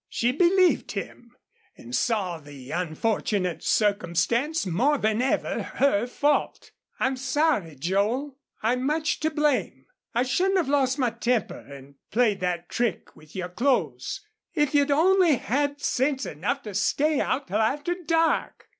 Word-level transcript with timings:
She 0.09 0.31
believed 0.31 0.93
him, 0.93 1.35
and 1.77 1.95
saw 1.95 2.39
the 2.39 2.71
unfortunate 2.71 3.61
circumstance 3.63 4.65
more 4.65 4.97
than 4.97 5.21
ever 5.21 5.61
her 5.61 6.07
fault. 6.07 6.71
"I'm 6.99 7.15
sorry, 7.15 7.75
Joel. 7.75 8.39
I'm 8.63 8.83
much 8.83 9.19
to 9.19 9.29
blame. 9.29 9.85
I 10.15 10.23
shouldn't 10.23 10.57
have 10.57 10.69
lost 10.69 10.97
my 10.97 11.11
temper 11.11 11.59
and 11.71 11.93
played 12.09 12.39
that 12.39 12.67
trick 12.67 13.15
with 13.15 13.35
your 13.35 13.49
clothes.... 13.49 14.21
If 14.55 14.73
you'd 14.73 14.89
only 14.89 15.35
had 15.35 15.79
sense 15.79 16.25
enough 16.25 16.63
to 16.63 16.73
stay 16.73 17.19
out 17.19 17.47
till 17.49 17.57
after 17.61 17.93
dark! 17.93 18.69